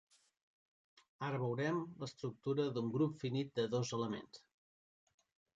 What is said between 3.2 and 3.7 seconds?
finit de